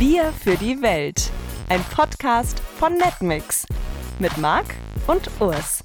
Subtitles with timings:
[0.00, 1.30] Bier für die Welt.
[1.68, 3.66] Ein Podcast von Netmix.
[4.18, 4.64] Mit Marc
[5.06, 5.84] und Urs.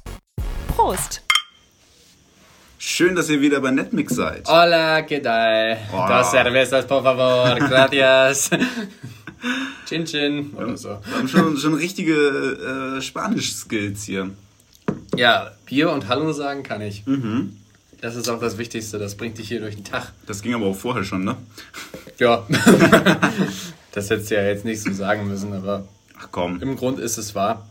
[0.70, 1.22] Prost!
[2.78, 4.48] Schön, dass ihr wieder bei Netmix seid.
[4.48, 5.78] Hola, ¿qué tal?
[5.92, 6.08] Oh.
[6.08, 7.60] Dos cervezas, por favor.
[7.68, 8.52] Gracias.
[9.86, 10.54] chin chin.
[10.56, 10.98] Oder so.
[11.04, 14.30] Wir haben schon, schon richtige äh, Spanisch-Skills hier.
[15.18, 17.06] Ja, Bier und Hallo sagen kann ich.
[17.06, 17.58] Mhm.
[18.00, 18.98] Das ist auch das Wichtigste.
[18.98, 20.14] Das bringt dich hier durch den Tag.
[20.26, 21.36] Das ging aber auch vorher schon, ne?
[22.18, 22.48] Ja.
[23.96, 25.88] das hättest du ja jetzt nicht so sagen müssen, aber
[26.20, 27.68] Ach komm, im Grund ist es wahr.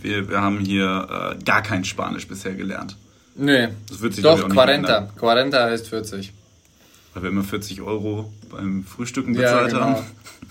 [0.00, 2.96] wir, wir haben hier äh, gar kein Spanisch bisher gelernt.
[3.34, 3.68] Nee.
[3.88, 4.74] Das wird sich, Doch, auch nicht 40.
[4.74, 5.10] ändern.
[5.18, 6.32] 40 heißt 40.
[7.14, 9.80] Weil wir immer 40 Euro beim Frühstücken Ja, bezahlt genau.
[9.82, 10.04] haben.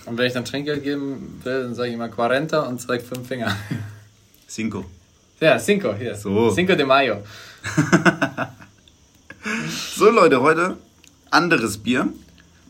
[0.06, 3.28] Und wenn ich dann Trinkgeld geben will, dann sage ich immer 40 und zeig fünf
[3.28, 3.54] Finger.
[4.48, 4.84] Cinco.
[5.40, 6.14] Ja, Cinco hier.
[6.14, 6.50] So.
[6.50, 7.22] Cinco de Mayo.
[9.96, 10.76] So Leute, heute
[11.30, 12.08] anderes Bier.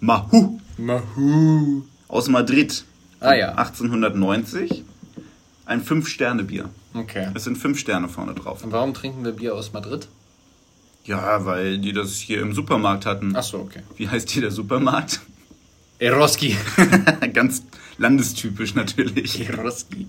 [0.01, 1.83] Mahu Mahu.
[2.09, 2.85] Aus Madrid.
[3.21, 3.55] Ah ja.
[3.55, 4.85] 1890.
[5.67, 6.71] Ein 5-Sterne-Bier.
[6.95, 7.29] Okay.
[7.35, 8.65] Es sind 5 Sterne vorne drauf.
[8.65, 10.09] Und warum trinken wir Bier aus Madrid?
[11.05, 13.35] Ja, weil die das hier im Supermarkt hatten.
[13.37, 13.83] Ach so, okay.
[13.97, 15.21] Wie heißt hier der Supermarkt?
[15.99, 16.57] Eroski.
[17.33, 17.63] Ganz
[17.99, 19.49] landestypisch natürlich.
[19.49, 20.07] Eroski.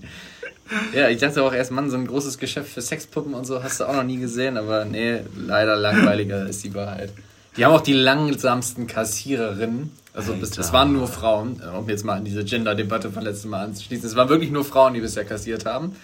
[0.94, 3.80] Ja, ich dachte auch erst, Mann, so ein großes Geschäft für Sexpuppen und so hast
[3.80, 7.12] du auch noch nie gesehen, aber nee, leider langweiliger ist die Wahrheit.
[7.56, 9.92] Die haben auch die langsamsten Kassiererinnen.
[10.12, 10.60] Also es, Alter.
[10.60, 14.06] es waren nur Frauen, um jetzt mal an diese Gender-Debatte von letztem Mal anzuschließen.
[14.08, 15.94] Es waren wirklich nur Frauen, die bisher kassiert haben.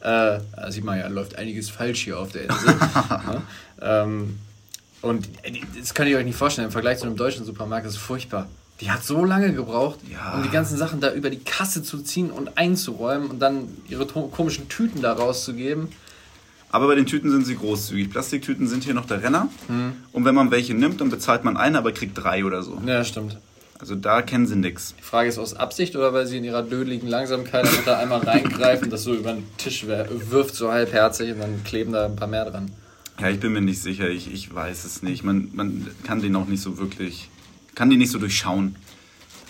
[0.00, 2.74] Äh, da sieht man ja, läuft einiges falsch hier auf der Insel.
[2.80, 3.42] ja,
[4.02, 4.38] ähm,
[5.02, 5.28] und
[5.78, 8.48] das könnt ihr euch nicht vorstellen, im Vergleich zu einem deutschen Supermarkt ist es furchtbar.
[8.80, 10.34] Die hat so lange gebraucht, Ja.
[10.34, 14.06] um die ganzen Sachen da über die Kasse zu ziehen und einzuräumen und dann ihre
[14.06, 15.88] komischen Tüten da rauszugeben.
[16.72, 18.10] Aber bei den Tüten sind sie großzügig.
[18.10, 19.48] Plastiktüten sind hier noch der Renner.
[20.12, 22.80] Und wenn man welche nimmt, dann bezahlt man eine, aber kriegt drei oder so.
[22.86, 23.38] Ja, stimmt.
[23.80, 24.94] Also da kennen sie nix.
[24.98, 28.90] Die Frage ist aus Absicht oder weil sie in ihrer dödeligen Langsamkeit da einmal reingreifen
[28.90, 32.44] das so über den Tisch wirft, so halbherzig und dann kleben da ein paar mehr
[32.44, 32.70] dran.
[33.18, 34.08] Ja, ich bin mir nicht sicher.
[34.10, 35.24] Ich, ich weiß es nicht.
[35.24, 37.30] Man, man kann den auch nicht so wirklich,
[37.74, 38.76] kann die nicht so durchschauen.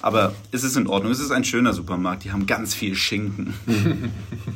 [0.00, 1.12] Aber es ist in Ordnung.
[1.12, 2.24] Es ist ein schöner Supermarkt.
[2.24, 3.52] Die haben ganz viel Schinken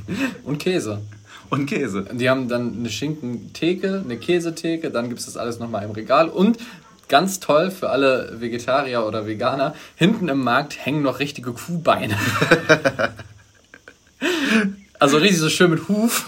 [0.44, 1.02] Und Käse.
[1.50, 2.06] Und Käse.
[2.12, 6.28] Die haben dann eine Schinkentheke, eine Käsetheke, dann gibt es das alles nochmal im Regal
[6.28, 6.58] und
[7.08, 12.16] ganz toll für alle Vegetarier oder Veganer, hinten im Markt hängen noch richtige Kuhbeine.
[14.98, 16.26] also richtig so schön mit Huf.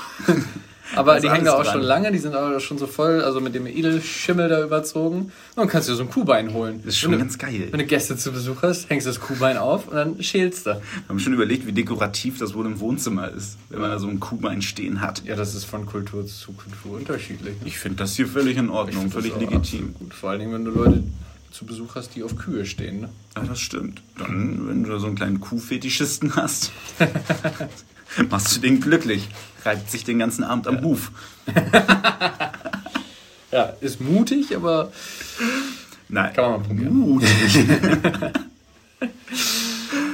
[0.94, 1.72] Aber ist die hängen da auch dran.
[1.72, 5.16] schon lange, die sind aber schon so voll, also mit dem Edelschimmel da überzogen.
[5.22, 6.80] Und dann kannst du dir so ein Kuhbein holen.
[6.84, 7.68] Das ist schon wenn ganz du, geil.
[7.70, 10.70] Wenn du Gäste zu Besuch hast, hängst du das Kuhbein auf und dann schälst du.
[10.70, 14.06] Wir haben schon überlegt, wie dekorativ das wohl im Wohnzimmer ist, wenn man da so
[14.08, 15.22] ein Kuhbein stehen hat.
[15.24, 17.54] Ja, das ist von Kultur zu Kultur unterschiedlich.
[17.60, 17.66] ne?
[17.66, 19.94] Ich finde das hier völlig in Ordnung, völlig legitim.
[19.94, 21.02] Gut, vor allen Dingen, wenn du Leute
[21.50, 23.00] zu Besuch hast, die auf Kühe stehen.
[23.00, 23.08] Ne?
[23.34, 24.02] Ja, das stimmt.
[24.18, 26.70] Dann, wenn du da so einen kleinen Kuhfetischisten hast,
[28.30, 29.28] machst du den glücklich.
[29.66, 31.10] Reibt sich den ganzen Abend am Huf.
[33.52, 34.92] Ja, ist mutig, aber
[36.08, 36.34] Nein.
[36.34, 36.94] kann man mal probieren.
[36.94, 37.28] Mutig.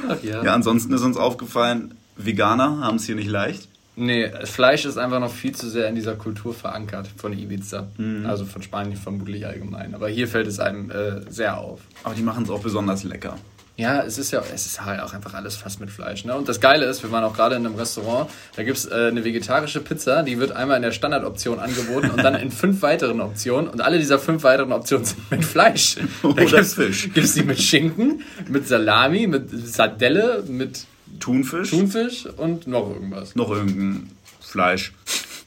[0.09, 0.45] Ach ja.
[0.45, 3.69] Ja, ansonsten ist uns aufgefallen, Veganer haben es hier nicht leicht.
[3.97, 7.89] Nee, Fleisch ist einfach noch viel zu sehr in dieser Kultur verankert von Ibiza.
[7.99, 8.27] Mhm.
[8.27, 9.95] Also von Spanien vermutlich allgemein.
[9.95, 11.81] Aber hier fällt es einem äh, sehr auf.
[12.05, 13.37] Aber die machen es auch besonders lecker.
[13.79, 16.25] Ja, es ist ja, es ist halt auch einfach alles fast mit Fleisch.
[16.25, 16.37] Ne?
[16.37, 19.09] Und das Geile ist, wir waren auch gerade in einem Restaurant, da gibt es äh,
[19.09, 23.21] eine vegetarische Pizza, die wird einmal in der Standardoption angeboten und dann in fünf weiteren
[23.21, 23.69] Optionen.
[23.71, 25.97] Und alle dieser fünf weiteren Optionen sind mit Fleisch.
[26.23, 27.05] Oder gibt's, Fisch.
[27.05, 30.85] Gibt es die mit Schinken, mit Salami, mit Sardelle, mit
[31.19, 33.35] Thunfisch, Thunfisch und noch irgendwas.
[33.35, 34.93] noch irgendein Fleisch.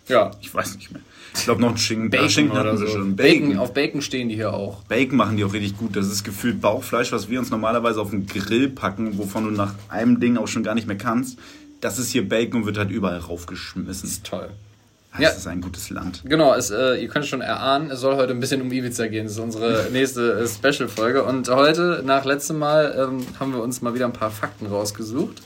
[0.07, 1.01] Ja, Ich weiß nicht mehr.
[1.35, 2.09] Ich glaube noch ein Schinken.
[2.09, 2.93] Bacon Ah, Schinken oder sie so.
[2.93, 3.15] schon.
[3.15, 3.49] Bacon.
[3.49, 3.57] Bacon.
[3.59, 4.83] Auf Bacon stehen die hier auch.
[4.83, 5.95] Bacon machen die auch richtig gut.
[5.95, 9.73] Das ist gefühlt Bauchfleisch, was wir uns normalerweise auf den Grill packen, wovon du nach
[9.89, 11.37] einem Ding auch schon gar nicht mehr kannst.
[11.81, 14.07] Das ist hier Bacon und wird halt überall raufgeschmissen.
[14.09, 14.49] Ist toll.
[15.11, 15.29] Das Ja.
[15.29, 16.23] ist ein gutes Land.
[16.25, 19.23] Genau, es, äh, ihr könnt schon erahnen, es soll heute ein bisschen um Ibiza gehen.
[19.25, 21.23] Das ist unsere nächste äh, Special-Folge.
[21.23, 25.41] Und heute, nach letztem Mal, ähm, haben wir uns mal wieder ein paar Fakten rausgesucht.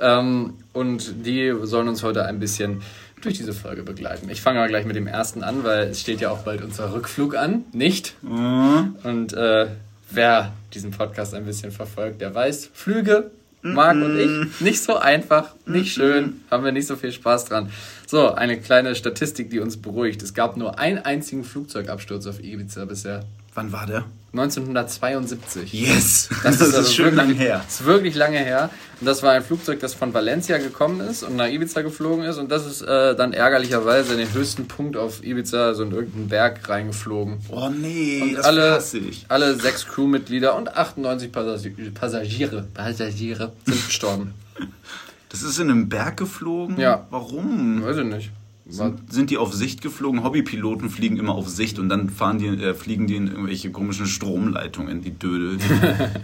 [0.00, 2.82] Ähm, und die sollen uns heute ein bisschen
[3.24, 4.28] durch diese Folge begleiten.
[4.30, 6.92] Ich fange mal gleich mit dem ersten an, weil es steht ja auch bald unser
[6.92, 8.14] Rückflug an, nicht?
[8.22, 8.96] Mhm.
[9.02, 9.68] Und äh,
[10.10, 13.30] wer diesen Podcast ein bisschen verfolgt, der weiß, Flüge,
[13.62, 17.70] Marc und ich, nicht so einfach, nicht schön, haben wir nicht so viel Spaß dran.
[18.06, 20.22] So, eine kleine Statistik, die uns beruhigt.
[20.22, 23.24] Es gab nur einen einzigen Flugzeugabsturz auf Ibiza bisher.
[23.54, 24.04] Wann war der?
[24.32, 25.72] 1972.
[25.72, 26.28] Yes!
[26.42, 27.62] Das, ist, also schön wirklich, lang her.
[27.64, 28.70] Das ist wirklich lange her.
[29.00, 32.38] Und das war ein Flugzeug, das von Valencia gekommen ist und nach Ibiza geflogen ist.
[32.38, 36.28] Und das ist äh, dann ärgerlicherweise in den höchsten Punkt auf Ibiza, so in irgendeinen
[36.28, 37.38] Berg reingeflogen.
[37.48, 39.26] Oh nee, Und das alle, ich.
[39.28, 44.34] alle sechs Crewmitglieder und 98 Passagiere, Passagiere, Passagiere sind gestorben.
[45.28, 46.78] Das ist in einem Berg geflogen?
[46.78, 47.06] Ja.
[47.10, 47.84] Warum?
[47.84, 48.30] Weiß ich nicht.
[48.66, 50.24] Sind, sind die auf Sicht geflogen?
[50.24, 54.06] Hobbypiloten fliegen immer auf Sicht und dann fahren die, äh, fliegen die in irgendwelche komischen
[54.06, 55.58] Stromleitungen, die Dödel.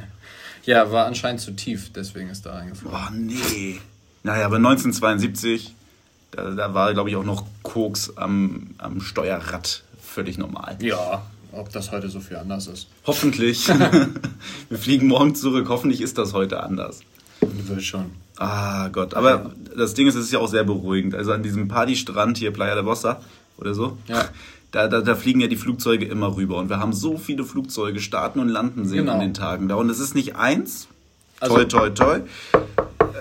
[0.64, 2.98] ja, war anscheinend zu tief, deswegen ist da reingeflogen.
[2.98, 3.78] Oh nee.
[4.22, 5.74] Naja, aber 1972,
[6.30, 10.78] da, da war, glaube ich, auch noch Koks am, am Steuerrad völlig normal.
[10.80, 11.22] Ja,
[11.52, 12.88] ob das heute so viel anders ist.
[13.06, 13.68] Hoffentlich.
[14.68, 15.68] Wir fliegen morgen zurück.
[15.68, 17.00] Hoffentlich ist das heute anders.
[17.40, 18.12] Wird schon.
[18.36, 21.14] Ah Gott, aber das Ding ist, es ist ja auch sehr beruhigend.
[21.14, 23.20] Also an diesem Partystrand hier, Playa de Bossa
[23.58, 24.28] oder so, Ja.
[24.72, 26.56] da, da, da fliegen ja die Flugzeuge immer rüber.
[26.58, 29.12] Und wir haben so viele Flugzeuge starten und landen sehen Genau.
[29.14, 29.74] an den Tagen da.
[29.76, 30.88] Und es ist nicht eins,
[31.40, 32.20] Also- toi toi toi,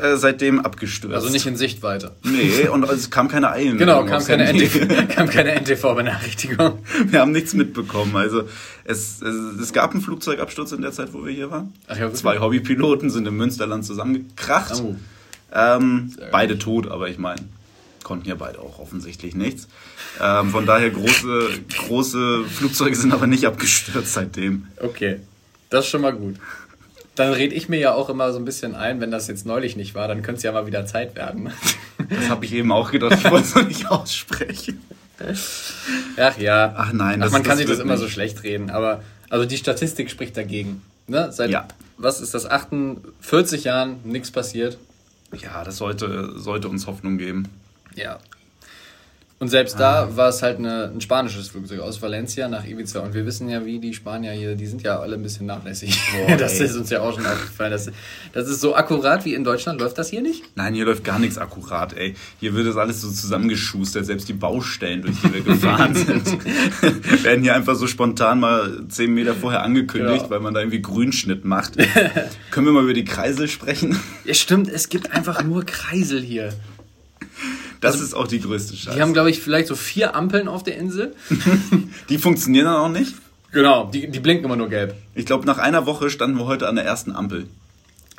[0.02, 1.14] äh, seitdem abgestürzt.
[1.16, 2.12] Also nicht in Sichtweite.
[2.24, 3.78] Nee, und es kam keine Eilen.
[3.80, 6.80] Genau, kam keine, NTV, kam keine NTV-Benachrichtigung.
[7.08, 8.16] Wir haben nichts mitbekommen.
[8.16, 8.44] Also
[8.86, 11.74] es, es, es gab einen Flugzeugabsturz in der Zeit, wo wir hier waren.
[11.88, 12.14] Ach ja?
[12.14, 14.82] Zwei Hobbypiloten sind im Münsterland zusammengekracht.
[14.82, 14.96] Oh.
[15.54, 17.42] Ähm, beide tot, aber ich meine,
[18.04, 19.68] konnten ja beide auch offensichtlich nichts.
[20.22, 21.50] Ähm, von daher große,
[21.88, 24.68] große Flugzeuge sind aber nicht abgestürzt seitdem.
[24.82, 25.20] Okay,
[25.70, 26.36] das ist schon mal gut.
[27.16, 29.76] Dann rede ich mir ja auch immer so ein bisschen ein, wenn das jetzt neulich
[29.76, 31.52] nicht war, dann könnte es ja mal wieder Zeit werden.
[32.10, 34.82] Das habe ich eben auch gedacht, ich wollte es noch nicht aussprechen.
[36.18, 36.74] Ach ja.
[36.78, 38.02] Ach nein, Ach, das- man kann das sich das immer nicht.
[38.02, 40.82] so schlecht reden, aber also die Statistik spricht dagegen.
[41.08, 41.30] Ne?
[41.32, 41.68] Seit, Ja.
[41.98, 44.78] was ist das, 48 Jahren nichts passiert.
[45.38, 47.48] Ja, das sollte, sollte uns Hoffnung geben.
[47.96, 48.20] Ja.
[49.42, 53.00] Und selbst da war es halt eine, ein spanisches Flugzeug aus Valencia nach Ibiza.
[53.00, 55.98] Und wir wissen ja, wie die Spanier hier, die sind ja alle ein bisschen nachlässig.
[56.28, 57.72] Boah, das ist uns ja auch schon aufgefallen.
[57.72, 57.90] Das,
[58.34, 59.80] das ist so akkurat wie in Deutschland.
[59.80, 60.44] Läuft das hier nicht?
[60.56, 62.16] Nein, hier läuft gar nichts akkurat, ey.
[62.42, 66.26] Hier wird das alles so zusammengeschustert, selbst die Baustellen, durch die wir gefahren sind,
[67.24, 70.30] werden hier einfach so spontan mal zehn Meter vorher angekündigt, Ja.
[70.32, 71.78] weil man da irgendwie Grünschnitt macht.
[72.52, 73.98] Können wir mal über die Kreisel sprechen?
[74.26, 74.68] Ja, stimmt.
[74.68, 76.50] Es gibt einfach nur Kreisel hier.
[77.82, 78.96] Das ist auch die größte Scheiße.
[78.96, 81.16] Die haben, glaube ich, vielleicht so vier Ampeln auf der Insel.
[82.10, 83.16] Die funktionieren dann auch nicht.
[83.52, 83.86] Genau.
[83.92, 84.96] Die, die blinken immer nur gelb.
[85.16, 87.48] Ich glaube, nach einer Woche standen wir heute an der ersten Ampel.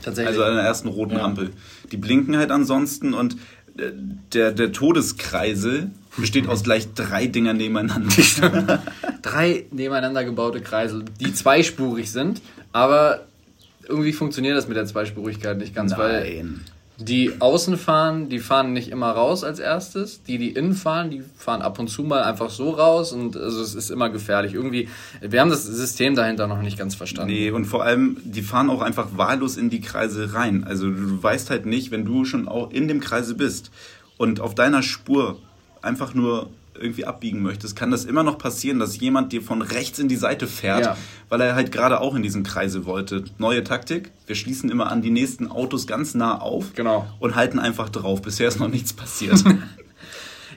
[0.02, 0.28] Tatsächlich.
[0.28, 1.24] Also an der ersten roten Ja.
[1.24, 1.50] Ampel.
[1.92, 3.34] Die blinken halt ansonsten und
[3.76, 3.90] äh,
[4.32, 8.82] der, der Todeskreisel besteht aus gleich drei Dingern nebeneinander.
[9.22, 12.40] drei nebeneinander gebaute Kreisel, die zweispurig sind,
[12.72, 13.26] aber
[13.86, 16.60] irgendwie funktioniert das mit der Zweispurigkeit nicht ganz, weil Nein.
[17.00, 21.22] Die außen fahren, die fahren nicht immer raus als erstes, die, die innen fahren, die
[21.36, 24.54] fahren ab und zu mal einfach so raus und also es ist immer gefährlich.
[24.54, 24.88] Irgendwie,
[25.20, 27.32] wir haben das System dahinter noch nicht ganz verstanden.
[27.32, 30.64] Nee, und vor allem, die fahren auch einfach wahllos in die Kreise rein.
[30.64, 33.70] Also du weißt halt nicht, wenn du schon auch in dem Kreise bist
[34.18, 35.38] und auf deiner Spur
[35.82, 39.98] einfach nur irgendwie abbiegen möchtest, kann das immer noch passieren, dass jemand dir von rechts
[39.98, 40.96] in die Seite fährt, Ja.
[41.28, 43.24] weil er halt gerade auch in diesen Kreise wollte.
[43.38, 47.06] Neue Taktik, wir schließen immer an die nächsten Autos ganz nah auf Genau.
[47.18, 48.22] und halten einfach drauf.
[48.22, 49.42] Bisher ist noch nichts passiert.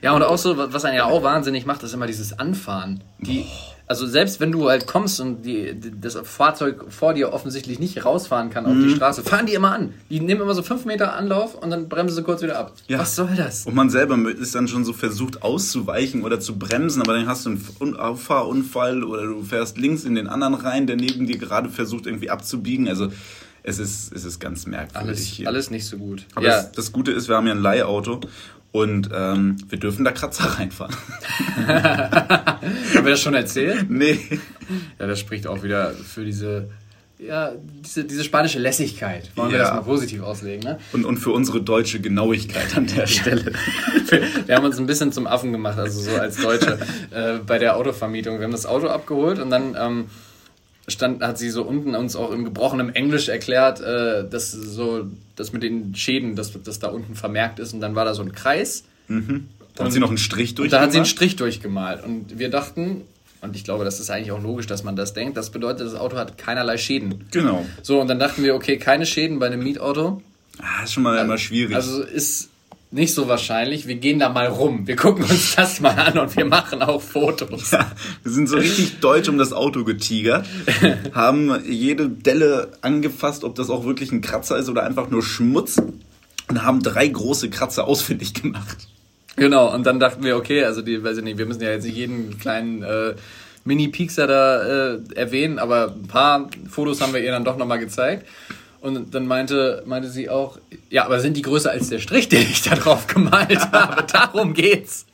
[0.02, 3.02] Ja, und auch so, was einen ja auch wahnsinnig macht, ist immer dieses Anfahren.
[3.20, 3.46] Die,
[3.86, 8.04] also selbst wenn du halt kommst und die, die, das Fahrzeug vor dir offensichtlich nicht
[8.04, 8.96] rausfahren kann auf die Mhm.
[8.96, 9.92] Straße, fahren die immer an.
[10.10, 12.72] Die nehmen immer so fünf Meter Anlauf und dann bremsen sie kurz wieder ab.
[12.88, 12.98] Ja.
[12.98, 13.66] Was soll das?
[13.66, 17.44] Und man selber ist dann schon so versucht auszuweichen oder zu bremsen, aber dann hast
[17.44, 21.36] du einen Un- Auffahrunfall oder du fährst links in den anderen rein, der neben dir
[21.38, 22.88] gerade versucht irgendwie abzubiegen.
[22.88, 23.08] Also
[23.62, 25.46] es ist, es ist ganz merkwürdig Alles, hier.
[25.48, 26.24] alles nicht so gut.
[26.34, 28.20] Aber ja, das, das Gute ist, wir haben ja ein Leihauto
[28.74, 30.92] und ähm, wir dürfen da Kratzer reinfahren.
[31.68, 33.88] haben wir das schon erzählt?
[33.88, 34.18] nee.
[34.98, 36.70] Ja, das spricht auch wieder für diese,
[37.18, 37.52] ja,
[37.84, 39.30] diese, diese spanische Lässigkeit.
[39.36, 39.64] Wollen wir Ja.
[39.66, 40.78] das mal positiv auslegen, ne?
[40.92, 43.52] Und, und für unsere deutsche Genauigkeit an der Stelle.
[44.46, 46.78] Wir haben uns ein bisschen zum Affen gemacht, also so als Deutsche,
[47.10, 48.38] äh, bei der Autovermietung.
[48.38, 50.06] Wir haben das Auto abgeholt und dann ähm,
[50.88, 55.52] stand, hat sie so unten uns auch in gebrochenem Englisch erklärt, äh, dass so, das
[55.52, 57.72] mit den Schäden, dass das da unten vermerkt ist.
[57.72, 58.84] Und dann war da so ein Kreis.
[59.74, 60.66] Da hat sie noch einen Strich durch.
[60.66, 62.04] Und da hat sie einen Strich durchgemalt.
[62.04, 63.02] Und wir dachten,
[63.40, 65.94] und ich glaube, das ist eigentlich auch logisch, dass man das denkt, das bedeutet, das
[65.94, 67.24] Auto hat keinerlei Schäden.
[67.30, 67.66] Genau.
[67.82, 70.22] So, und dann dachten wir, okay, keine Schäden bei einem Mietauto.
[70.58, 71.74] Ah, ist schon mal immer schwierig.
[71.74, 72.50] Also ist
[72.94, 73.86] nicht so wahrscheinlich.
[73.86, 74.86] Wir gehen da mal rum.
[74.86, 77.72] Wir gucken uns das mal an und wir machen auch Fotos.
[77.72, 77.90] Ja,
[78.22, 80.46] wir sind so richtig deutsch um das Auto getigert,
[81.12, 85.82] haben jede Delle angefasst, ob das auch wirklich ein Kratzer ist oder einfach nur Schmutz
[86.48, 88.88] und haben drei große Kratzer ausfindig gemacht.
[89.36, 91.84] Genau, und dann dachten wir, okay, also die, weiß ich nicht, wir müssen ja jetzt
[91.84, 93.14] nicht jeden kleinen äh,
[93.64, 98.26] Mini-Piekser da äh, erwähnen, aber ein paar Fotos haben wir ihr dann doch nochmal gezeigt.
[98.84, 100.58] Und dann meinte, meinte sie auch,
[100.90, 104.04] ja, aber sind die größer als der Strich, den ich da drauf gemalt habe?
[104.12, 105.06] Darum geht's.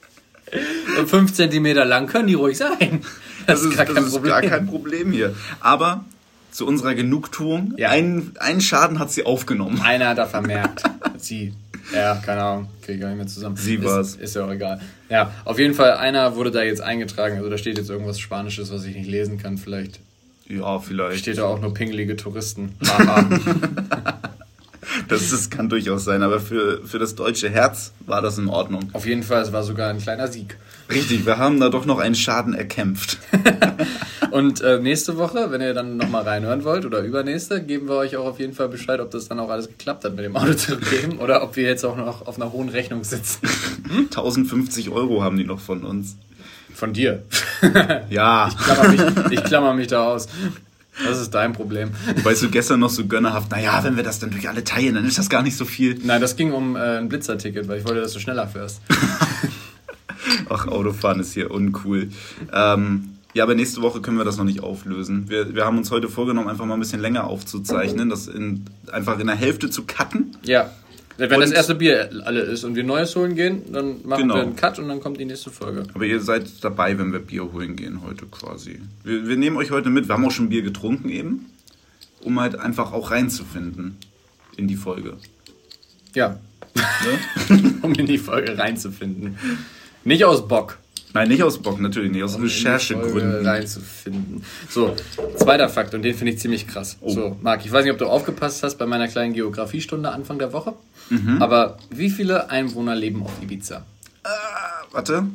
[1.06, 3.02] Fünf Zentimeter lang können die ruhig sein.
[3.46, 5.36] Das, ist, gar, das kein ist gar kein Problem hier.
[5.60, 6.04] Aber
[6.50, 7.90] zu unserer Genugtuung, ja.
[7.90, 9.80] einen, einen Schaden hat sie aufgenommen.
[9.80, 10.82] Einer hat er vermerkt.
[11.18, 11.54] sie.
[11.94, 13.54] Ja, keine Ahnung, kriege ich gar nicht mehr zusammen.
[13.54, 14.14] Sie war's.
[14.14, 14.80] Ist, ist ja auch egal.
[15.08, 17.36] Ja, auf jeden Fall, einer wurde da jetzt eingetragen.
[17.36, 19.58] Also da steht jetzt irgendwas Spanisches, was ich nicht lesen kann.
[19.58, 20.00] Vielleicht.
[20.50, 21.20] Ja, vielleicht.
[21.20, 22.74] Steht da auch nur pingelige Touristen.
[25.08, 28.90] das, das kann durchaus sein, aber für, für das deutsche Herz war das in Ordnung.
[28.92, 30.56] Auf jeden Fall, es war sogar ein kleiner Sieg.
[30.90, 33.18] Richtig, wir haben da doch noch einen Schaden erkämpft.
[34.32, 38.16] Und äh, nächste Woche, wenn ihr dann nochmal reinhören wollt oder übernächste, geben wir euch
[38.16, 40.54] auch auf jeden Fall Bescheid, ob das dann auch alles geklappt hat mit dem Auto
[40.54, 43.40] zu geben oder ob wir jetzt auch noch auf einer hohen Rechnung sitzen.
[43.90, 46.16] 1050 Euro haben die noch von uns.
[46.80, 47.24] Von dir?
[48.08, 48.48] ja.
[48.48, 50.28] Ich klammer mich, ich klammer mich da aus.
[51.06, 51.90] Das ist dein Problem.
[52.22, 55.04] Weißt du, gestern noch so gönnerhaft, naja, wenn wir das dann durch alle teilen, dann
[55.04, 56.00] ist das gar nicht so viel.
[56.02, 58.80] Nein, das ging um äh, ein Blitzerticket, weil ich wollte, dass du schneller fährst.
[60.48, 62.08] Ach, Autofahren ist hier uncool.
[62.50, 65.28] Ähm, ja, aber nächste Woche können wir das noch nicht auflösen.
[65.28, 69.18] Wir, wir haben uns heute vorgenommen, einfach mal ein bisschen länger aufzuzeichnen, das in, einfach
[69.18, 70.34] in der Hälfte zu cutten.
[70.44, 70.70] Ja.
[71.16, 74.36] Wenn und das erste Bier alle ist und wir Neues holen gehen, dann machen genau.
[74.36, 75.84] wir einen Cut und dann kommt die nächste Folge.
[75.92, 78.80] Aber ihr seid dabei, wenn wir Bier holen gehen heute quasi.
[79.04, 80.08] Wir, wir nehmen euch heute mit.
[80.08, 81.46] Wir haben auch schon Bier getrunken eben,
[82.22, 83.96] um halt einfach auch reinzufinden
[84.56, 85.18] in die Folge.
[86.14, 86.38] Ja.
[86.74, 87.72] Ne?
[87.82, 89.36] um in die Folge reinzufinden.
[90.04, 90.78] Nicht aus Bock.
[91.12, 93.44] Nein, nicht aus Bock, natürlich nicht, aus um Recherchegründen.
[93.46, 94.44] reinzufinden.
[94.68, 94.94] So,
[95.36, 96.96] zweiter Fakt, und den finde ich ziemlich krass.
[97.00, 97.10] Oh.
[97.10, 100.52] So, Marc, ich weiß nicht, ob du aufgepasst hast bei meiner kleinen Geografiestunde Anfang der
[100.52, 100.74] Woche,
[101.08, 101.42] mhm.
[101.42, 103.84] aber wie viele Einwohner leben auf Ibiza?
[104.24, 104.28] Äh,
[104.92, 105.26] warte.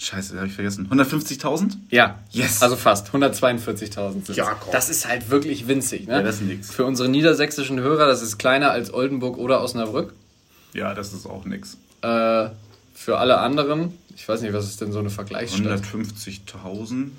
[0.00, 0.88] Scheiße, habe ich vergessen.
[0.90, 1.72] 150.000?
[1.90, 2.20] Ja.
[2.30, 2.62] Yes.
[2.62, 3.08] Also fast.
[3.10, 4.70] 142.000 sind Ja, komm.
[4.70, 6.14] Das ist halt wirklich winzig, ne?
[6.14, 6.70] Ja, das ist nix.
[6.70, 10.12] Für unsere niedersächsischen Hörer, das ist kleiner als Oldenburg oder Osnabrück.
[10.72, 11.78] Ja, das ist auch nix.
[12.02, 12.50] Äh,
[12.94, 15.80] für alle anderen ich weiß nicht, was ist denn so eine Vergleichsstadt?
[15.80, 17.10] 150.000?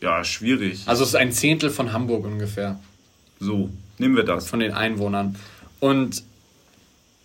[0.00, 0.84] Ja, schwierig.
[0.86, 2.80] Also es ist ein Zehntel von Hamburg ungefähr.
[3.38, 4.48] So, nehmen wir das.
[4.48, 5.36] Von den Einwohnern.
[5.78, 6.22] Und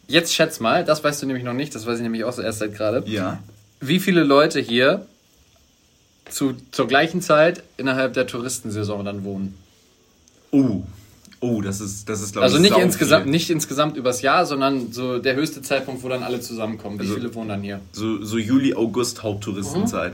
[0.09, 2.59] jetzt schätz mal, das weißt du nämlich noch nicht, das weiß ich nämlich auch erst
[2.59, 3.09] seit gerade.
[3.09, 3.41] Ja.
[3.79, 5.07] Wie viele Leute hier
[6.29, 9.57] zu, zur gleichen Zeit innerhalb der Touristensaison dann wohnen?
[10.51, 10.81] Oh,
[11.39, 13.31] Oh, das ist, das ist glaube also ich, Also nicht insgesamt, viel.
[13.31, 16.97] nicht insgesamt übers Jahr, sondern so der höchste Zeitpunkt, wo dann alle zusammenkommen.
[16.97, 17.79] Wie also, viele wohnen dann hier?
[17.91, 20.13] So, so Juli, August, Haupttouristenzeit.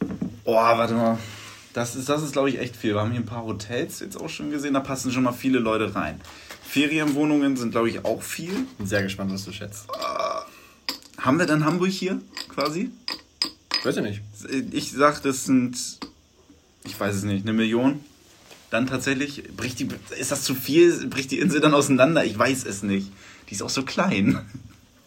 [0.00, 0.08] Mhm.
[0.44, 1.18] Oh, warte mal.
[1.72, 2.94] Das ist, das ist glaube ich, echt viel.
[2.94, 5.58] Wir haben hier ein paar Hotels jetzt auch schon gesehen, da passen schon mal viele
[5.58, 6.20] Leute rein.
[6.62, 8.52] Ferienwohnungen sind, glaube ich, auch viel.
[8.78, 9.88] Bin sehr gespannt, was du schätzt.
[9.88, 12.90] Uh, haben wir dann Hamburg hier quasi?
[13.82, 14.20] Weiß ich nicht.
[14.72, 15.76] Ich sag, das sind,
[16.84, 18.00] ich weiß es nicht, eine Million
[18.70, 21.06] dann tatsächlich, bricht die, ist das zu viel?
[21.08, 22.24] Bricht die Insel dann auseinander?
[22.24, 23.10] Ich weiß es nicht.
[23.48, 24.38] Die ist auch so klein.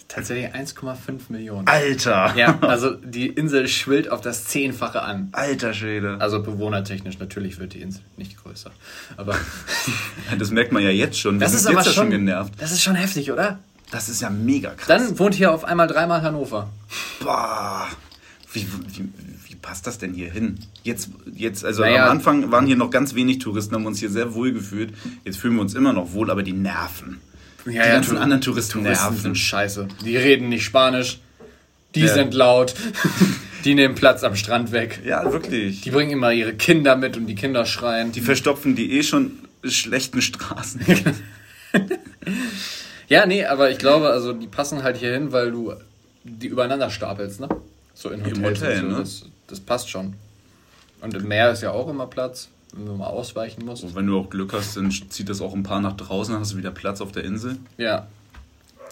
[0.10, 1.68] Tatsächlich 1,5 Millionen.
[1.68, 2.36] Alter!
[2.36, 5.30] Ja, also die Insel schwillt auf das Zehnfache an.
[5.32, 6.18] Alter Schwede.
[6.20, 8.70] Also bewohnertechnisch, natürlich wird die Insel nicht größer.
[9.18, 9.36] Aber.
[10.38, 11.40] das merkt man ja jetzt schon.
[11.40, 12.54] Das, das ist, aber schon, schon genervt.
[12.60, 13.58] Das ist schon heftig, oder?
[13.90, 14.88] Das ist ja mega krass.
[14.88, 16.70] Dann wohnt hier auf einmal dreimal Hannover.
[17.20, 17.88] Boah.
[18.52, 19.10] Wie, wie,
[19.64, 20.60] passt das denn hier hin?
[20.84, 24.12] Jetzt, jetzt also naja, am Anfang waren hier noch ganz wenig Touristen, haben uns hier
[24.12, 24.94] sehr wohl gefühlt.
[25.26, 27.20] Jetzt fühlen wir uns immer noch wohl, aber die nerven.
[27.66, 29.22] Ja, die ja, ganzen anderen Touristen, Touristen nerven.
[29.22, 29.88] sind scheiße.
[30.06, 31.20] Die reden nicht Spanisch.
[31.96, 32.14] Die ja.
[32.14, 32.76] sind laut.
[33.66, 35.02] die nehmen Platz am Strand weg.
[35.04, 35.82] Ja, wirklich.
[35.82, 38.12] Die bringen immer ihre Kinder mit und die Kinder schreien.
[38.12, 39.32] Die verstopfen die eh schon
[39.64, 40.82] schlechten Straßen.
[43.08, 45.74] ja, nee, aber ich glaube, also die passen halt hier hin, weil du
[46.24, 47.50] die übereinander stapelst, ne?
[47.94, 48.38] So in Hotels.
[48.38, 48.88] Im Hotel, so.
[48.88, 48.98] ne?
[48.98, 50.16] Das, das passt schon.
[51.02, 53.84] Und im Meer ist ja auch immer Platz, wenn du mal ausweichen musst.
[53.84, 56.42] Und wenn du auch Glück hast, dann zieht das auch ein paar nach draußen, dann
[56.42, 57.58] hast du wieder Platz auf der Insel.
[57.78, 58.08] Ja.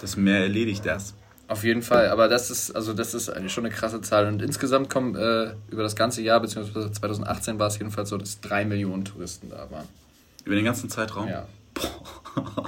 [0.02, 1.14] Das Meer erledigt das.
[1.48, 4.26] Auf jeden Fall, aber das ist, also das ist schon eine krasse Zahl.
[4.28, 8.40] Und insgesamt kommen äh, über das ganze Jahr, beziehungsweise 2018 war es jedenfalls so, dass
[8.40, 9.88] drei Millionen Touristen da waren.
[10.46, 11.28] Über den ganzen Zeitraum?
[11.28, 11.46] Ja.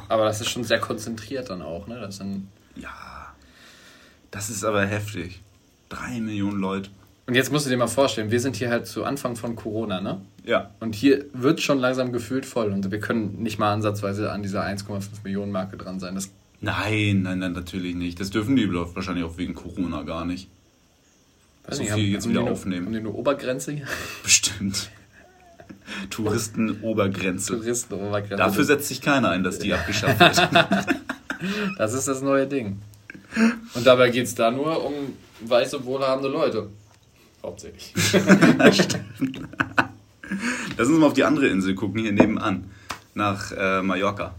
[0.10, 2.00] aber das ist schon sehr konzentriert dann auch, ne?
[2.02, 3.34] Das sind ja.
[4.32, 5.42] Das ist aber heftig.
[5.90, 6.90] Drei Millionen Leute.
[7.26, 10.02] Und jetzt musst du dir mal vorstellen, wir sind hier halt zu Anfang von Corona,
[10.02, 10.22] ne?
[10.44, 10.72] Ja.
[10.82, 14.66] Und hier wird schon langsam gefühlt voll und wir können nicht mal ansatzweise an dieser
[14.66, 16.16] 1,5 Millionen Marke dran sein.
[16.16, 18.20] Das nein, nein, nein, natürlich nicht.
[18.20, 20.50] Das dürfen die wahrscheinlich auch wegen Corona gar nicht.
[21.66, 22.88] Weiß so nicht, viel haben, jetzt haben wieder aufnehmen.
[22.88, 23.88] Haben die eine Obergrenze hier?
[24.24, 24.90] Bestimmt.
[26.10, 27.54] Touristenobergrenze.
[27.54, 28.36] Touristenobergrenze.
[28.36, 30.86] Dafür setzt sich keiner ein, dass die abgeschafft wird.
[31.78, 32.82] das ist das neue Ding.
[33.76, 34.94] Und dabei geht es da nur um
[35.40, 36.68] weiße, wohlhabende Leute.
[37.44, 37.94] Hauptsächlich.
[40.78, 42.72] Lass uns mal auf die andere Insel gucken, hier nebenan.
[43.14, 44.34] Nach äh, Mallorca.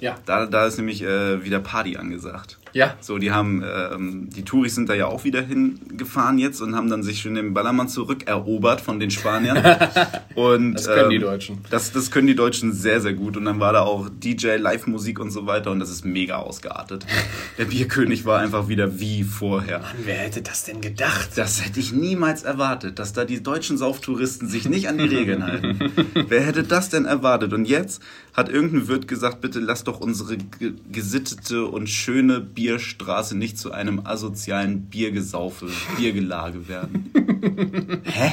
[0.00, 0.16] Ja.
[0.26, 2.58] Da, da ist nämlich äh, wieder Party angesagt.
[2.72, 2.96] Ja.
[3.00, 6.88] So, die haben, ähm, die Touris sind da ja auch wieder hingefahren jetzt und haben
[6.88, 9.58] dann sich schon den Ballermann zurückerobert von den Spaniern.
[10.34, 11.58] und, Das können die ähm, Deutschen.
[11.70, 13.36] Das, das können die Deutschen sehr, sehr gut.
[13.36, 17.06] Und dann war da auch DJ, Live-Musik und so weiter und das ist mega ausgeartet.
[17.58, 19.80] Der Bierkönig war einfach wieder wie vorher.
[19.80, 21.30] Mann, wer hätte das denn gedacht?
[21.36, 25.44] Das hätte ich niemals erwartet, dass da die deutschen Sauftouristen sich nicht an die Regeln
[25.44, 25.78] halten.
[26.28, 27.52] Wer hätte das denn erwartet?
[27.52, 33.38] Und jetzt hat irgendein Wirt gesagt, bitte lass doch unsere ge gesittete und schöne Bierstraße
[33.38, 37.10] nicht zu einem asozialen Biergesaufe, Biergelage werden.
[38.04, 38.32] Hä?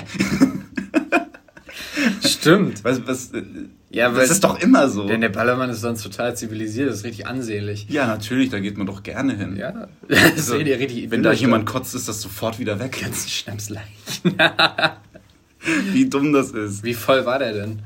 [2.26, 2.84] Stimmt.
[2.84, 3.42] Was, was, äh,
[3.90, 5.08] Ja, das ist doch immer so.
[5.08, 7.88] Denn der Ballermann ist sonst total zivilisiert, das ist richtig ansehnlich.
[7.90, 9.56] Ja, natürlich, da geht man doch gerne hin.
[9.56, 11.10] Ja, das Also, ihr richtig.
[11.10, 12.98] wenn da jemand kotzt, ist das sofort wieder weg.
[13.02, 13.88] Ganz Schnapsleichen.
[15.94, 16.84] Wie dumm das ist.
[16.84, 17.80] Wie voll war der denn,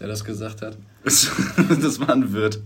[0.00, 0.78] der das gesagt hat?
[1.04, 1.30] Das
[2.00, 2.58] war ein Wirt.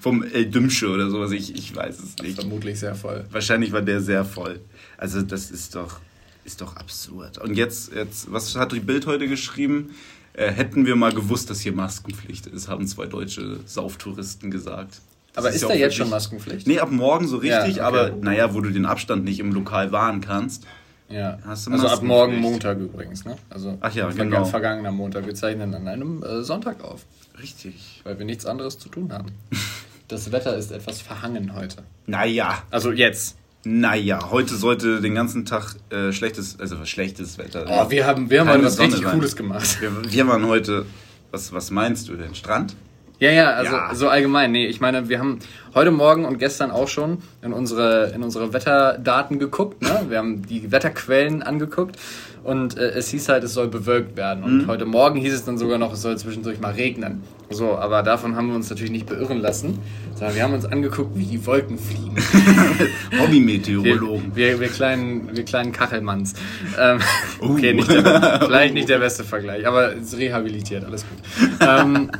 [0.00, 2.38] Vom El Dümsche oder sowas, ich, ich weiß es nicht.
[2.40, 3.24] Vermutlich sehr voll.
[3.30, 4.60] Wahrscheinlich war der sehr voll.
[4.96, 6.00] Also das ist doch,
[6.44, 7.38] ist doch absurd.
[7.38, 9.90] Und jetzt, jetzt, was hat die Bild heute geschrieben?
[10.34, 15.00] Äh, hätten wir mal gewusst, dass hier Maskenpflicht ist, haben zwei deutsche Sauftouristen gesagt.
[15.34, 16.66] Das Aber ist, ja da jetzt wirklich- schon Maskenpflicht?
[16.66, 17.86] Nee, ab morgen so Ja, richtig, okay.
[17.86, 20.64] aber naja, wo du den Abstand nicht im Lokal wahren kannst.
[21.08, 21.38] Ja.
[21.44, 23.36] Hast du Also ab morgen Montag übrigens, ne?
[23.48, 24.44] Also Ach ja, genau.
[24.44, 25.24] vergangener Montag.
[25.26, 27.06] Wir zeichnen an einem äh, Sonntag auf,
[27.40, 28.00] Richtig.
[28.04, 29.32] weil wir nichts anderes zu tun haben.
[30.08, 31.82] Das Wetter ist etwas verhangen heute.
[32.06, 33.36] Naja, Also jetzt.
[33.64, 37.66] naja, heute sollte den ganzen Tag äh, schlechtes, also schlechtes Wetter.
[37.68, 39.14] Oh, wir haben, wir haben heute was Sonne richtig sein.
[39.14, 39.80] Cooles gemacht.
[39.80, 40.86] wir, wir waren heute,
[41.30, 42.34] was, was meinst du denn?
[42.34, 42.74] Strand?
[43.20, 43.94] Ja, ja, also Ja.
[43.94, 44.52] so allgemein.
[44.52, 45.40] Nee, ich meine, wir haben
[45.74, 49.82] heute Morgen und gestern auch schon in unsere, in unsere Wetterdaten geguckt.
[49.82, 50.06] Ne?
[50.08, 51.96] Wir haben die Wetterquellen angeguckt
[52.44, 54.44] und äh, es hieß halt, es soll bewölkt werden.
[54.44, 57.22] Und heute Morgen hieß es dann sogar noch, es soll zwischendurch mal regnen.
[57.50, 59.78] So, aber davon haben wir uns natürlich nicht beirren lassen,
[60.14, 62.14] sondern wir haben uns angeguckt, wie die Wolken fliegen.
[63.10, 64.36] Wir, Hobbymeteorologen.
[64.36, 66.34] wir, wir, kleinen, wir kleinen Kachelmanns.
[66.78, 66.98] Ähm,
[67.40, 67.52] Uh.
[67.54, 71.58] okay, nicht der, vielleicht nicht der beste Vergleich, aber es ist rehabilitiert, alles gut.
[71.66, 72.10] Ähm,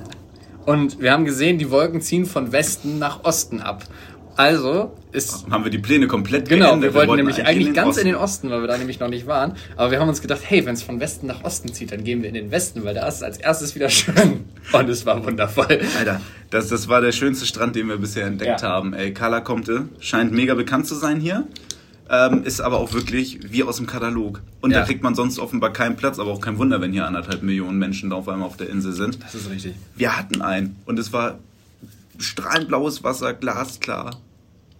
[0.68, 3.84] und wir haben gesehen, die Wolken ziehen von Westen nach Osten ab.
[4.36, 5.46] Also ist.
[5.50, 6.94] Haben wir die Pläne komplett Genau, geändert.
[6.94, 8.00] wir wollten nämlich eigentlich in ganz Osten.
[8.02, 9.54] in den Osten, weil wir da nämlich noch nicht waren.
[9.76, 12.22] Aber wir haben uns gedacht, hey, wenn es von Westen nach Osten zieht, dann gehen
[12.22, 14.44] wir in den Westen, weil da ist es als erstes wieder schön.
[14.72, 15.80] Und es war wundervoll.
[15.98, 18.68] Alter, das, das war der schönste Strand, den wir bisher entdeckt Ja.
[18.68, 18.92] haben.
[18.94, 21.48] Ey, Kala Comte scheint mega bekannt zu sein hier.
[22.10, 24.40] Ähm, ist aber auch wirklich wie aus dem Katalog.
[24.62, 24.80] Und Ja.
[24.80, 27.78] da kriegt man sonst offenbar keinen Platz, aber auch kein Wunder, wenn hier anderthalb Millionen
[27.78, 29.18] Menschen da auf einmal auf der Insel sind.
[29.22, 29.74] Das ist richtig.
[29.96, 31.38] Wir hatten einen und es war
[32.18, 34.16] strahlend blaues Wasser, glasklar.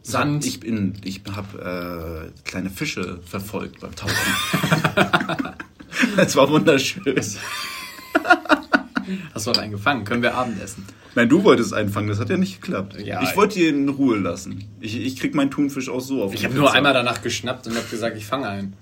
[0.03, 0.47] Sand.
[0.47, 4.15] Ich bin, ich habe äh, kleine Fische verfolgt beim Tauchen.
[6.17, 7.03] Es war wunderschön.
[9.35, 10.05] Hast du einen gefangen?
[10.05, 10.85] Können wir Abendessen?
[11.15, 13.01] Nein, du wolltest einfangen, das hat ja nicht geklappt.
[13.01, 14.65] Ja, ich wollte ihn in Ruhe lassen.
[14.81, 16.35] Ich, ich krieg meinen Thunfisch auch so auf.
[16.35, 18.73] Ich habe nur einmal danach geschnappt und habe gesagt, ich fange einen.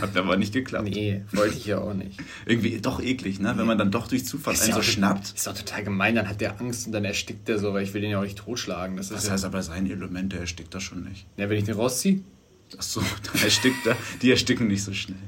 [0.00, 0.88] Hat aber nicht geklappt.
[0.90, 2.18] Nee, wollte ich ja auch nicht.
[2.46, 3.54] Irgendwie doch eklig, ne?
[3.56, 5.32] Wenn man dann doch durch Zufall einen ja so schnappt.
[5.36, 7.94] Ist doch total gemein, dann hat der Angst und dann erstickt der so, weil ich
[7.94, 8.96] will den ja auch nicht totschlagen.
[8.96, 11.26] Das ist Das ja, heißt aber, sein Element, der erstickt das schon nicht.
[11.36, 12.20] ja, wenn ich den rausziehe?
[12.76, 13.00] Achso,
[13.32, 13.96] dann erstickt er.
[14.22, 15.18] Die ersticken nicht so schnell.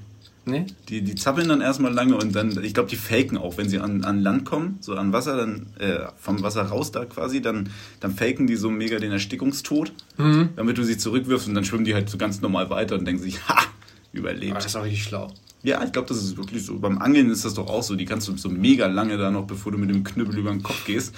[0.45, 0.67] Nee?
[0.89, 3.79] Die, die zappeln dann erstmal lange und dann, ich glaube, die faken auch, wenn sie
[3.79, 7.71] an, an Land kommen, so an Wasser, dann äh, vom Wasser raus da quasi, dann,
[8.01, 10.51] dann faken die so mega den Erstickungstod, Mhm.
[10.57, 13.23] damit du sie zurückwirfst und dann schwimmen die halt so ganz normal weiter und denken
[13.23, 13.67] sich, ha, Aber
[14.13, 14.57] überlebt.
[14.57, 15.33] das ist auch richtig schlau.
[15.63, 16.77] Ja, ich glaube, das ist wirklich so.
[16.81, 17.95] Beim Angeln ist das doch auch so.
[17.95, 20.65] Die kannst du so mega lange da noch, bevor du mit dem Knüppel über den
[20.65, 21.15] Kopf gehst,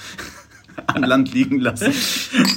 [0.87, 1.93] an Land liegen lassen.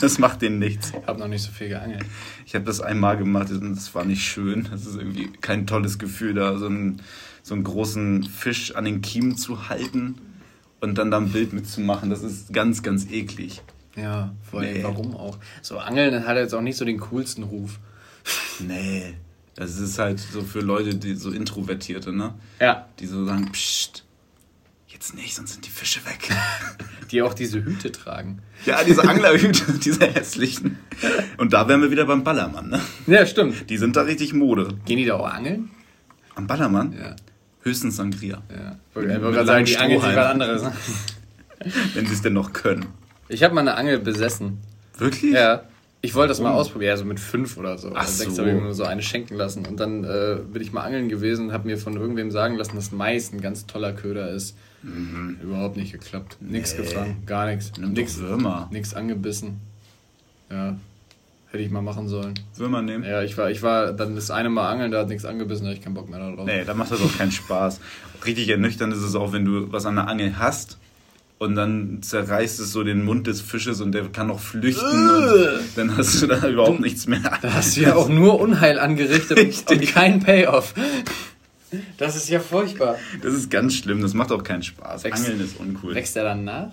[0.02, 0.92] Das macht denen nichts.
[1.00, 2.04] Ich habe noch nicht so viel geangelt.
[2.46, 4.68] Ich habe das einmal gemacht und das war nicht schön.
[4.72, 7.02] Das ist irgendwie kein tolles Gefühl, da so einen,
[7.44, 10.16] so einen großen Fisch an den Kiemen zu halten
[10.80, 12.10] und dann da ein Bild mitzumachen.
[12.10, 13.62] Das ist ganz, ganz eklig.
[13.96, 14.84] Ja, vor allem, Nee.
[14.84, 15.38] warum auch?
[15.64, 17.80] So, Angeln hat jetzt auch nicht so den coolsten Ruf.
[18.60, 19.14] Nee.
[19.56, 22.36] Das ist halt so für Leute, die so Introvertierte, ne?
[22.60, 22.86] Ja.
[23.00, 24.04] Die so sagen, psst,
[24.88, 26.30] jetzt nicht, sonst sind die Fische weg.
[27.12, 28.40] Die auch diese Hüte tragen.
[28.66, 30.78] Ja, diese Anglerhüte, diese hässlichen.
[31.38, 32.82] Und da wären wir wieder beim Ballermann, ne?
[33.06, 33.70] Ja, stimmt.
[33.70, 34.78] Die sind da richtig Mode.
[34.84, 35.70] Gehen die da auch angeln?
[36.36, 36.92] Am Ballermann?
[36.92, 37.16] Ja.
[37.62, 38.42] Höchstens Sangria.
[38.50, 38.78] Ja.
[38.90, 40.64] Ich wollte gerade sagen, die angeln sich was anderes.
[41.94, 42.88] Wenn sie es denn noch können.
[43.30, 44.58] Ich habe mal eine Angel besessen.
[44.98, 45.34] Wirklich?
[45.34, 45.64] Ja.
[46.08, 46.56] Ich wollte das mal Oh.
[46.56, 47.92] ausprobieren, also mit fünf oder so.
[47.94, 48.42] Ach sechs so.
[48.42, 49.66] habe ich mir nur so eine schenken lassen.
[49.66, 52.76] Und dann äh, bin ich mal angeln gewesen und habe mir von irgendwem sagen lassen,
[52.76, 54.56] dass Mais ein ganz toller Köder ist.
[55.44, 56.38] Überhaupt nicht geklappt.
[56.40, 56.84] Nix Nee.
[56.84, 57.72] gefangen, gar nichts.
[57.78, 58.70] Nix, Würmer.
[58.72, 59.60] nix angebissen.
[60.50, 60.78] Ja.
[61.50, 62.34] Hätte ich mal machen sollen.
[62.56, 63.04] Würmer nehmen?
[63.04, 65.70] Ja, ich war, ich war dann das eine Mal angeln, da hat nichts angebissen, da
[65.70, 66.46] hatte ich keinen Bock mehr darauf.
[66.46, 67.80] Nee, da macht das auch keinen Spaß.
[68.26, 70.78] Richtig ernüchternd ist es auch, wenn du was an der Angel hast
[71.40, 75.60] und dann zerreißt es so den Mund des Fisches und der kann noch flüchten und
[75.76, 77.20] dann hast du da überhaupt nichts mehr.
[77.42, 80.74] Da hast du ja auch nur Unheil angerichtet und, und keinen Payoff.
[81.98, 82.96] Das ist ja furchtbar.
[83.22, 85.04] Das ist ganz schlimm, das macht auch keinen Spaß.
[85.04, 85.94] Wächst- Angeln ist uncool.
[85.96, 86.70] Wächst der dann nach?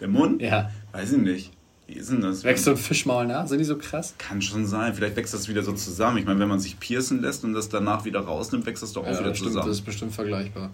[0.00, 0.40] Der Mund?
[0.40, 0.70] Ja.
[0.92, 1.50] Weiß ich nicht.
[1.92, 2.42] Wie ist denn das?
[2.42, 3.46] Wächst so ein Fischmaul nach?
[3.46, 4.14] Sind die so krass?
[4.16, 4.94] Kann schon sein.
[4.94, 6.16] Vielleicht wächst das wieder so zusammen.
[6.16, 9.02] Ich meine, wenn man sich piercen lässt und das danach wieder rausnimmt, wächst das doch
[9.02, 9.72] auch Ja, wieder das stimmt, das zusammen.
[9.72, 10.70] ist bestimmt vergleichbar.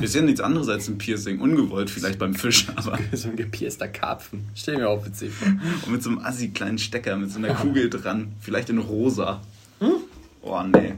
[0.00, 1.40] Ist ja nichts anderes als ein Piercing.
[1.40, 4.44] Ungewollt vielleicht beim Fisch, aber so ein gepierster Karpfen.
[4.56, 5.46] Stell mir auch witzig vor.
[5.86, 8.32] und mit so einem assi kleinen Stecker, mit so einer Kugel dran.
[8.40, 9.40] Vielleicht in rosa.
[10.42, 10.94] Oh, nee.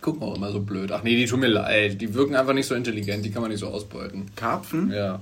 [0.00, 0.90] Gucken auch immer so blöd.
[0.90, 2.00] Ach nee, die tun mir leid.
[2.00, 4.26] Die wirken einfach nicht so intelligent, die kann man nicht so ausbeuten.
[4.34, 4.90] Karpfen?
[4.90, 5.20] Ja.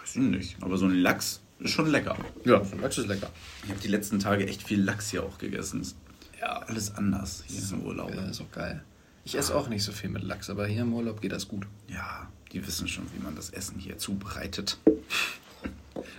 [0.00, 0.56] Weiß ich nicht.
[0.62, 2.16] Aber so ein Lachs ist schon lecker.
[2.44, 3.30] Ja, Lachs ist lecker.
[3.64, 5.80] Ich habe die letzten Tage echt viel Lachs hier auch gegessen.
[5.80, 5.96] Ist
[6.40, 8.14] Ja, alles anders hier im Urlaub.
[8.14, 8.82] Ja, ist auch geil.
[9.24, 11.66] Ich esse auch nicht so viel mit Lachs, aber hier im Urlaub geht das gut.
[11.88, 14.78] Ja, die wissen schon, wie man das Essen hier zubereitet.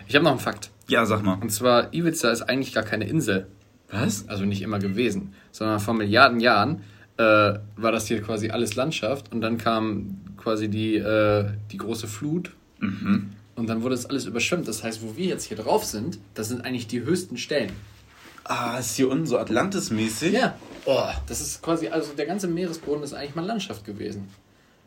[0.08, 0.72] Ich habe noch einen Fakt.
[0.88, 1.36] Ja, sag mal.
[1.40, 3.48] Und zwar, Ibiza ist eigentlich gar keine Insel.
[3.90, 4.28] Was?
[4.28, 5.34] Also nicht immer gewesen.
[5.52, 6.82] Sondern vor Milliarden Jahren
[7.18, 7.24] äh,
[7.76, 9.32] war das hier quasi alles Landschaft.
[9.32, 12.52] Und dann kam quasi die, äh, die große Flut.
[13.58, 14.68] Und dann wurde das alles überschwemmt.
[14.68, 17.72] Das heißt, wo wir jetzt hier drauf sind, das sind eigentlich die höchsten Stellen.
[18.44, 20.32] Ah, ist hier unten so Atlantis-mäßig?
[20.32, 20.56] Ja.
[20.86, 24.30] Oh, das ist quasi, also der ganze Meeresboden ist eigentlich mal Landschaft gewesen.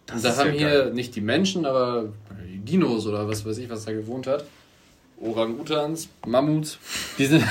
[0.07, 0.95] Das Und da haben ja hier geil.
[0.95, 2.11] nicht die Menschen, aber
[2.49, 4.45] die Dinos oder was weiß ich, was da gewohnt hat.
[5.21, 6.79] Orang-Utans, Mammuts,
[7.19, 7.45] die sind.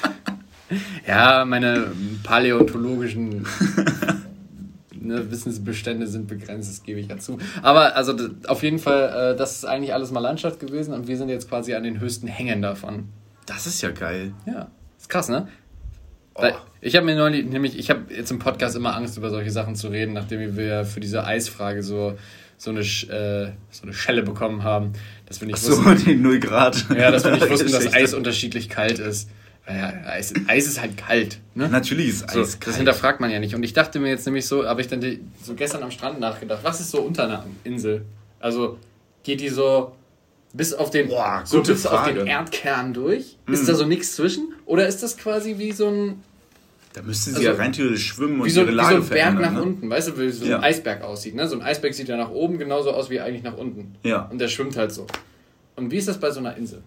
[1.06, 1.92] ja, meine
[2.22, 3.46] paläontologischen
[5.06, 7.38] ne, Wissensbestände sind begrenzt, das gebe ich ja zu.
[7.62, 8.14] Aber also
[8.48, 11.48] auf jeden Fall, äh, das ist eigentlich alles mal Landschaft gewesen und wir sind jetzt
[11.48, 13.08] quasi an den höchsten Hängen davon.
[13.46, 14.32] Das ist ja geil.
[14.46, 15.48] Ja, ist krass, ne?
[16.34, 16.44] Oh.
[16.82, 19.74] Ich habe mir neulich, nämlich, ich habe jetzt im Podcast immer Angst, über solche Sachen
[19.74, 22.16] zu reden, nachdem wir für diese Eisfrage so,
[22.58, 24.92] so, eine, äh, so eine Schelle bekommen haben,
[25.26, 26.86] dass wir nicht So, wussten, die 0 Grad.
[26.96, 27.92] ja, dass wir nicht wussten, dass.
[27.92, 29.30] Eis unterschiedlich kalt ist.
[29.66, 31.38] Weil Ja, Eis, Eis ist halt kalt.
[31.54, 31.68] Ne?
[31.68, 32.76] Natürlich ist So, Eis das kalt.
[32.76, 33.54] hinterfragt man ja nicht.
[33.54, 36.20] Und ich dachte mir jetzt nämlich so, habe ich dann die, so gestern am Strand
[36.20, 38.04] nachgedacht, was ist so unter einer Insel?
[38.40, 38.78] Also
[39.24, 39.92] geht die so
[40.52, 42.18] bis auf den, Boah, so bis auf den.
[42.22, 42.26] Mhm.
[42.28, 43.36] Erdkern durch?
[43.48, 44.54] Ist da so nichts zwischen?
[44.66, 46.22] Oder ist das quasi wie so ein,
[46.94, 49.08] Da müsste sie Also, ja rein theoretisch schwimmen und so, ihre wie so Lage ein
[49.08, 49.62] Berg nach ne?
[49.62, 49.90] unten?
[49.90, 50.58] Weißt du, wie so Ja.
[50.58, 51.34] ein Eisberg aussieht?
[51.34, 51.46] Ne?
[51.48, 53.96] So ein Eisberg sieht ja nach oben genauso aus wie eigentlich nach unten.
[54.04, 54.22] Ja.
[54.30, 55.06] Und der schwimmt halt so.
[55.74, 56.82] Und wie ist das bei so einer Insel?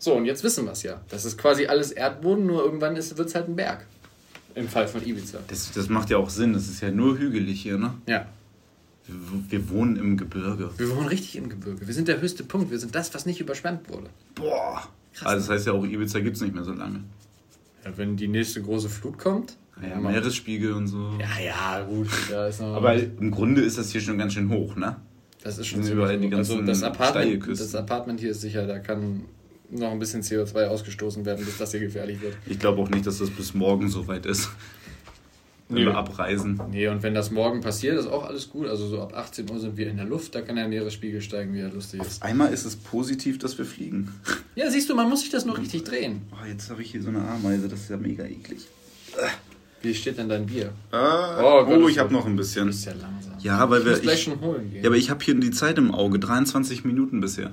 [0.00, 0.98] So, und jetzt wissen wir es ja.
[1.10, 3.86] Das ist quasi alles Erdboden, nur irgendwann wird es halt ein Berg.
[4.54, 5.38] Im Fall von Ibiza.
[5.46, 6.54] Das, das macht ja auch Sinn.
[6.54, 7.92] Das ist ja nur hügelig hier, ne?
[8.06, 8.26] Ja.
[9.06, 9.14] Wir,
[9.50, 10.70] wir wohnen im Gebirge.
[10.78, 11.86] Wir wohnen richtig im Gebirge.
[11.86, 12.70] Wir sind der höchste Punkt.
[12.70, 14.08] Wir sind das, was nicht überschwemmt wurde.
[14.34, 14.88] Boah.
[15.22, 17.04] also das heißt ja auch, Ibiza gibt es nicht mehr so lange.
[17.84, 19.56] Ja, wenn die nächste große Flut kommt.
[19.86, 21.12] Ja, Meeresspiegel und so.
[21.20, 22.08] ja, ja, gut.
[22.30, 24.96] Da ist noch, Aber im Grunde ist das hier schon ganz schön hoch, ne?
[25.42, 26.34] das ist schon überall die.
[26.34, 29.24] Also ganzen das steile Apartment, das Apartment hier ist sicher, da kann
[29.70, 32.34] noch ein bisschen CO2 ausgestoßen werden, bis das hier gefährlich wird.
[32.46, 34.48] Ich glaube auch nicht, dass das bis morgen so weit ist.
[35.68, 35.86] Wenn Nee.
[35.86, 36.60] wir abreisen.
[36.72, 38.66] Nee, und wenn das morgen passiert, ist auch alles gut.
[38.66, 41.54] Also so ab 18 Uhr sind wir in der Luft, da kann der Meeresspiegel steigen,
[41.54, 42.20] wie er lustig ist.
[42.24, 44.08] Einmal ist es positiv, dass wir fliegen.
[44.56, 46.22] Ja, siehst du, man muss sich das nur richtig drehen.
[46.32, 48.66] Oh, jetzt habe ich hier so eine Ameise, das ist ja mega eklig.
[49.82, 50.72] Wie steht denn dein Bier?
[50.90, 52.66] Ah, Oh, oh, Gott, ich habe noch ein Du bisschen.
[52.66, 53.32] bist ja langsam.
[53.38, 54.82] Ja, weil ich wir- muss gleich ich- schon holen gehen.
[54.82, 56.18] Ja, aber ich habe hier die Zeit im Auge.
[56.18, 57.52] 23 Minuten bisher.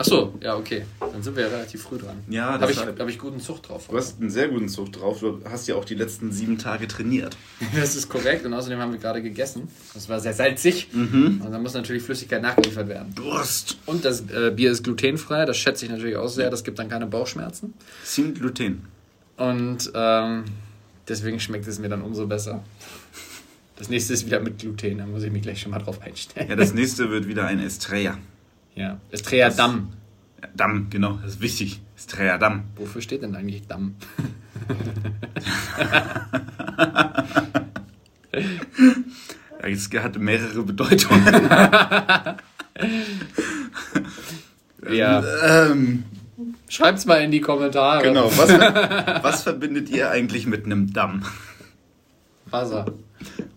[0.00, 0.86] Achso, ja, okay.
[0.98, 2.16] Dann sind wir ja relativ früh dran.
[2.26, 3.88] Ja, Habe ich, hab ich guten Zug drauf.
[3.90, 5.20] Du hast einen sehr guten Zug drauf.
[5.20, 7.36] Du hast ja auch die letzten sieben Tage trainiert.
[7.76, 9.68] Das ist korrekt und außerdem haben wir gerade gegessen.
[9.92, 10.88] Das war sehr salzig.
[10.94, 11.42] Mhm.
[11.44, 13.14] Und dann muss natürlich Flüssigkeit nachgeliefert werden.
[13.14, 13.76] Durst.
[13.84, 16.48] Und das äh, Bier ist glutenfrei, das schätze ich natürlich auch sehr.
[16.48, 17.74] Das gibt dann keine Bauchschmerzen.
[18.02, 18.86] Sin Gluten.
[19.36, 20.44] Und ähm,
[21.08, 22.64] deswegen schmeckt es mir dann umso besser.
[23.76, 26.48] Das nächste ist wieder mit Gluten, da muss ich mich gleich schon mal drauf einstellen.
[26.48, 28.16] Ja, das nächste wird wieder ein Estrella.
[28.74, 29.92] Ja, Estrella Das- Damm.
[30.56, 31.80] Damm, genau, das ist wichtig.
[31.96, 32.64] Estrella Damm.
[32.76, 33.94] Wofür steht denn eigentlich Damm?
[39.62, 41.24] Es hat mehrere Bedeutungen.
[44.90, 45.22] Ja.
[45.44, 46.04] ähm,
[46.68, 48.02] Schreibt's mal in die Kommentare.
[48.02, 48.48] genau, was,
[49.22, 51.22] was verbindet ihr eigentlich mit einem Damm?
[52.46, 52.86] Wasser.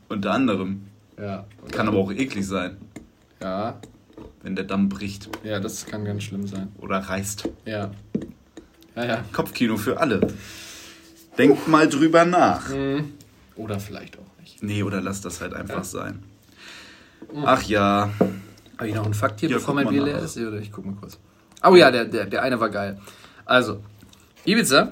[0.10, 0.82] Unter anderem.
[1.18, 1.46] Ja.
[1.72, 2.76] Kann aber auch eklig sein,
[3.42, 3.80] Ja.
[4.44, 6.72] Wenn der Damm bricht Ja, das kann ganz schlimm sein.
[6.80, 7.50] oder reißt.
[7.66, 7.92] Ja.
[8.96, 9.24] Ja, ja.
[9.34, 10.28] Kopfkino für alle.
[11.38, 12.70] Denkt mal drüber nach.
[13.56, 14.62] Oder vielleicht auch nicht.
[14.62, 16.22] Nee, oder lasst das halt einfach sein.
[17.44, 18.12] Ach ja.
[18.78, 20.38] Habe ich noch einen Fakt hier, Ja, bevor mein Bier leer ist?
[20.38, 21.18] Oder ich guck mal kurz.
[21.64, 23.00] Oh ja, der, der, der eine war geil.
[23.46, 23.82] Also,
[24.46, 24.92] Ibiza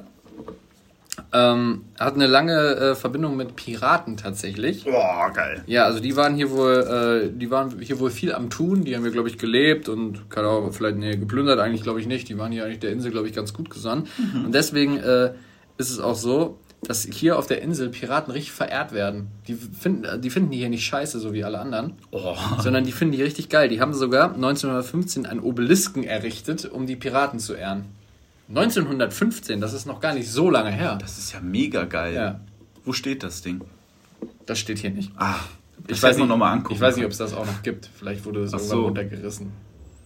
[1.34, 4.84] ähm, hat eine lange äh, Verbindung mit Piraten tatsächlich.
[4.84, 5.64] Boah, geil.
[5.66, 8.96] Ja, also die waren hier wohl, äh, die waren hier wohl viel am Tun, die
[8.96, 12.28] haben wir, glaube ich, gelebt und keine Ahnung, vielleicht, nee, geplündert eigentlich, glaube ich, nicht.
[12.30, 14.08] Die waren hier eigentlich der Insel, glaube ich, ganz gut gesonnen.
[14.46, 15.32] Und deswegen äh,
[15.78, 19.28] ist es auch so, dass hier auf der Insel Piraten richtig verehrt werden.
[19.48, 22.36] Die finden, die finden die hier nicht scheiße, so wie alle anderen, Oh.
[22.60, 23.70] sondern die finden die richtig geil.
[23.70, 27.86] Die haben sogar 1915 einen Obelisken errichtet, um die Piraten zu ehren.
[28.56, 30.98] 1915, das ist noch gar nicht so lange her.
[31.00, 32.14] Das ist ja mega geil.
[32.14, 32.40] Ja.
[32.86, 33.62] Wo steht das Ding?
[34.46, 35.12] Das steht hier nicht.
[35.18, 35.36] Ah,
[35.88, 36.76] Ich weiß nicht, noch mal angucken.
[36.76, 37.90] ich weiß nicht, ob es das auch noch gibt.
[37.98, 38.84] Vielleicht wurde es irgendwann so.
[38.86, 39.52] runtergerissen.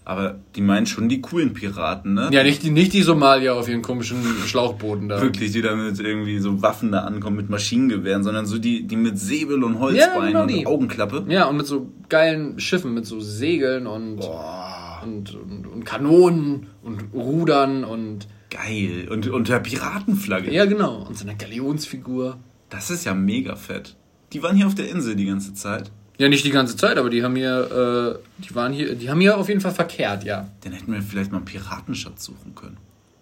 [0.08, 2.30] Aber die meinen schon die coolen Piraten, ne?
[2.32, 5.20] Ja, nicht die, nicht die Somalier auf ihren komischen Schlauchbooten da.
[5.20, 8.98] Wirklich, die da mit irgendwie so Waffen da ankommen, mit Maschinengewehren, sondern so die, die
[8.98, 10.58] mit Säbel und Holzbein genau die.
[10.60, 11.26] und Augenklappe.
[11.28, 16.68] Ja, und mit so geilen Schiffen, mit so Segeln und, Boah, und, und, und Kanonen
[16.84, 18.28] und Rudern und.
[18.56, 19.08] Geil.
[19.10, 20.52] Und unter Piratenflagge.
[20.52, 21.04] Ja, genau.
[21.04, 22.38] Und so eine Galionsfigur.
[22.70, 23.96] Das ist ja mega fett.
[24.34, 25.92] Die waren hier auf der Insel die ganze Zeit.
[26.18, 29.20] Ja, nicht die ganze Zeit, aber die haben hier, äh, die waren hier, die haben
[29.20, 30.50] hier auf jeden Fall verkehrt, ja.
[30.62, 32.78] Dann hätten wir vielleicht mal einen Piratenschatz suchen können.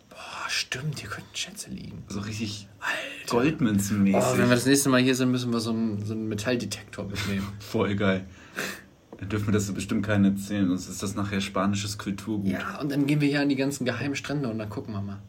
[0.10, 2.04] Boah, stimmt, hier könnten Schätze liegen.
[2.08, 3.36] So richtig Alter.
[3.36, 4.22] Goldmünzenmäßig.
[4.22, 7.06] Oh, wenn wir das nächste Mal hier sind, müssen wir so einen, so einen Metalldetektor
[7.06, 7.48] mitnehmen.
[7.60, 8.26] Voll geil.
[9.18, 12.52] Dann dürfen wir das bestimmt keinen erzählen, sonst ist das nachher spanisches Kulturgut.
[12.52, 15.02] Ja, und dann gehen wir hier an die ganzen geheimen Strände und dann gucken wir
[15.02, 15.20] mal.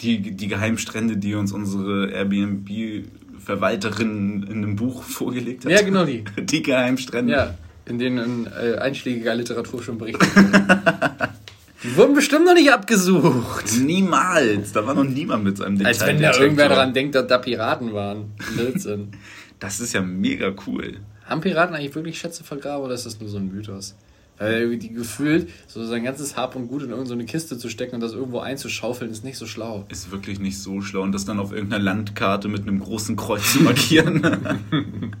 [0.00, 5.72] Die, die Geheimstrände, die uns unsere Airbnb-Verwalterin in einem Buch vorgelegt hat.
[5.72, 6.24] Ja, genau die.
[6.38, 7.32] Die Geheimstrände.
[7.32, 11.30] Ja, in denen äh, einschlägiger Literatur schon berichtet wurde.
[11.84, 13.66] Die wurden bestimmt noch nicht abgesucht.
[13.80, 14.72] Niemals.
[14.72, 17.94] Da war noch niemand mit seinem Als wenn da irgendwer daran denkt, dass da Piraten
[17.94, 18.32] waren.
[18.52, 19.12] Blödsinn.
[19.60, 20.96] Das ist ja mega cool.
[21.28, 23.94] Haben Piraten eigentlich wirklich Schätze vergraben oder ist das nur so ein Mythos?
[24.38, 27.96] Weil irgendwie die gefühlt, so sein ganzes Hab und Gut in irgendeine Kiste zu stecken
[27.96, 29.84] und das irgendwo einzuschaufeln, ist nicht so schlau.
[29.88, 31.02] Ist wirklich nicht so schlau.
[31.02, 34.22] Und das dann auf irgendeiner Landkarte mit einem großen Kreuz zu markieren.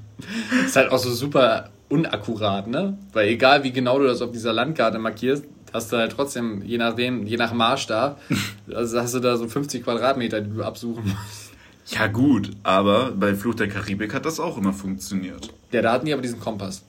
[0.64, 2.96] Ist halt auch so super unakkurat, ne?
[3.12, 6.78] Weil egal wie genau du das auf dieser Landkarte markierst, hast du halt trotzdem, je
[6.78, 8.20] nachdem, je nach Maßstab,
[8.74, 11.47] also hast du da so 50 Quadratmeter, die du absuchen musst.
[11.90, 12.50] Ja, gut.
[12.62, 15.48] Aber bei Fluch der Karibik hat das auch immer funktioniert.
[15.72, 16.82] Ja, da hatten die aber diesen Kompass.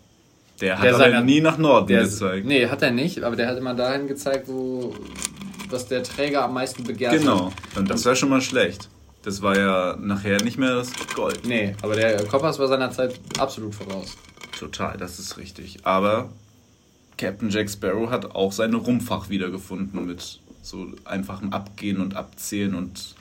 [0.62, 2.46] Der hat Der aber seiner- nie nach Norden Der, gezeigt.
[2.46, 4.94] nee, hat er nicht, aber der hat immer dahin gezeigt, wo
[5.70, 7.54] was der Träger am meisten begehrt Genau.
[7.76, 8.90] Und das wäre schon mal schlecht.
[9.24, 11.42] Das war ja nachher nicht mehr das Gold.
[11.46, 14.18] Nee, aber der Kompass war seiner Zeit absolut voraus.
[14.58, 15.78] Total, das ist richtig.
[15.84, 16.30] Aber
[17.18, 23.16] Captain Jack Sparrow hat auch seine Rumpfach wiedergefunden mit so einfachem Abgehen und Abzählen und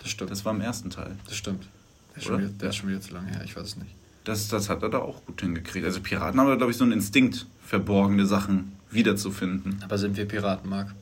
[0.00, 0.30] Das stimmt.
[0.30, 1.16] das war im ersten Teil.
[1.26, 1.66] Das stimmt.
[2.14, 3.90] Der ist, schon wieder, der ist schon wieder zu lange her, ich weiß es nicht.
[4.24, 5.84] Das, das hat er da auch gut hingekriegt.
[5.84, 9.80] Also Piraten haben da, glaube ich, so einen Instinkt, verborgene Sachen wiederzufinden.
[9.82, 10.94] Aber sind wir Piraten, Marc?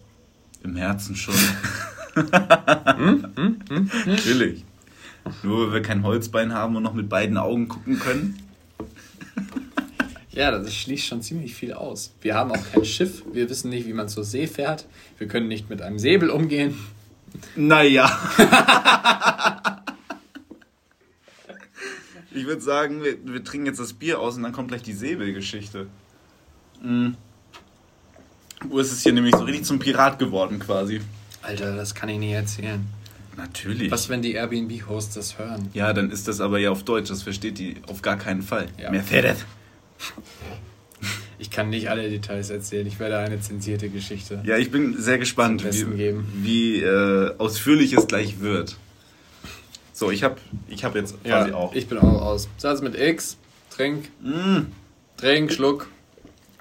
[0.62, 1.34] Im Herzen schon.
[2.98, 3.61] Hm?
[4.06, 4.64] Natürlich.
[5.44, 8.38] Nur weil wir kein Holzbein haben und noch mit beiden Augen gucken können.
[10.30, 12.12] Ja, das schließt schon ziemlich viel aus.
[12.20, 14.87] Wir haben auch kein Schiff, wir wissen nicht, wie man zur See fährt,
[15.18, 16.74] wir können nicht mit einem Säbel umgehen.
[17.56, 18.10] Naja.
[22.32, 24.92] ich würde sagen, wir, wir trinken jetzt das Bier aus und dann kommt gleich die
[24.92, 25.86] Säbelgeschichte.
[26.82, 27.16] Mhm.
[28.64, 31.00] Wo ist es hier nämlich so richtig zum Pirat geworden quasi?
[31.42, 32.84] Alter, das kann ich nicht erzählen.
[33.36, 33.90] Natürlich.
[33.92, 35.70] Was, wenn die Airbnb-Hosts das hören?
[35.72, 38.66] Ja, dann ist das aber ja auf Deutsch, das versteht die auf gar keinen Fall.
[38.78, 38.90] Ja.
[38.90, 39.44] Mercedes.
[41.58, 44.40] Kann nicht alle Details erzählen, ich werde eine zensierte Geschichte.
[44.44, 46.24] Ja, ich bin sehr gespannt, wie, geben.
[46.36, 48.76] wie äh, ausführlich es gleich wird.
[49.92, 50.36] So, ich habe
[50.68, 51.74] ich hab jetzt quasi auch.
[51.74, 52.48] ich bin auch aus.
[52.58, 53.38] Satz mit X,
[53.70, 54.66] trink, Mm,
[55.16, 55.88] trink, schluck.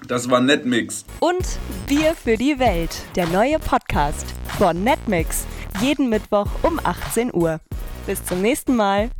[0.08, 1.04] das war Netmix.
[1.20, 1.46] Und
[1.86, 4.26] Bier für die Welt, der neue Podcast
[4.58, 5.46] von Netmix.
[5.80, 7.60] Jeden Mittwoch um 18 Uhr.
[8.04, 9.10] Bis zum nächsten Mal.